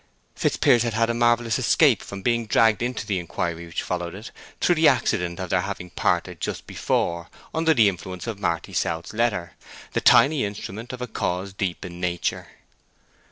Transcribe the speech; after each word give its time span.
Fitzpiers 0.33 0.81
had 0.81 0.95
had 0.95 1.11
a 1.11 1.13
marvellous 1.13 1.59
escape 1.59 2.01
from 2.01 2.23
being 2.23 2.47
dragged 2.47 2.81
into 2.81 3.05
the 3.05 3.19
inquiry 3.19 3.67
which 3.67 3.83
followed 3.83 4.15
it, 4.15 4.31
through 4.59 4.73
the 4.73 4.87
accident 4.87 5.39
of 5.39 5.51
their 5.51 5.61
having 5.61 5.91
parted 5.91 6.41
just 6.41 6.65
before 6.65 7.29
under 7.53 7.71
the 7.75 7.87
influence 7.87 8.25
of 8.25 8.39
Marty 8.39 8.73
South's 8.73 9.13
letter—the 9.13 10.01
tiny 10.01 10.43
instrument 10.43 10.91
of 10.91 11.03
a 11.03 11.07
cause 11.07 11.53
deep 11.53 11.85
in 11.85 11.99
nature. 11.99 12.47